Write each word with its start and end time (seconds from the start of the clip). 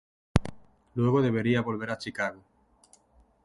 Luego 0.95 1.21
debería 1.21 1.61
volver 1.61 1.91
a 1.91 1.99
Chicago. 1.99 2.41